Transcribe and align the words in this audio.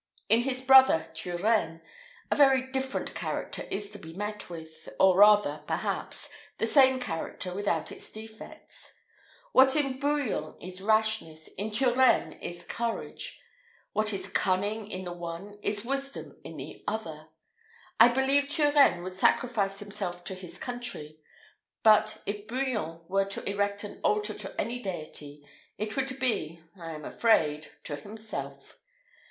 In 0.29 0.41
his 0.41 0.61
brother, 0.61 1.11
Turenne, 1.13 1.79
a 2.31 2.35
very 2.35 2.71
different 2.71 3.13
character 3.13 3.67
is 3.69 3.91
to 3.91 3.99
be 3.99 4.13
met 4.13 4.49
with, 4.49 4.89
or 4.99 5.17
rather, 5.19 5.61
perhaps, 5.67 6.27
the 6.57 6.65
same 6.65 6.99
character 6.99 7.53
without 7.53 7.91
its 7.91 8.11
defects. 8.11 8.95
What 9.51 9.75
in 9.75 9.99
Bouillon 9.99 10.59
is 10.59 10.81
rashness, 10.81 11.49
in 11.49 11.69
Turenne 11.69 12.33
is 12.41 12.63
courage; 12.63 13.39
what 13.93 14.11
is 14.11 14.27
cunning 14.27 14.89
in 14.89 15.03
the 15.05 15.13
one 15.13 15.59
is 15.61 15.85
wisdom 15.85 16.35
in 16.43 16.57
the 16.57 16.83
other. 16.87 17.27
I 17.99 18.07
believe 18.07 18.49
Turenne 18.49 19.03
would 19.03 19.13
sacrifice 19.13 19.77
himself 19.79 20.23
to 20.23 20.33
his 20.33 20.57
country; 20.57 21.19
but 21.83 22.23
if 22.25 22.47
Bouillon 22.47 23.01
were 23.07 23.25
to 23.25 23.47
erect 23.47 23.83
an 23.83 24.01
altar 24.03 24.33
to 24.33 24.55
any 24.59 24.79
deity, 24.79 25.45
it 25.77 25.95
would 25.95 26.19
be, 26.19 26.59
I 26.75 26.93
am 26.93 27.05
afraid, 27.05 27.67
to 27.83 27.95
himself. 27.95 28.79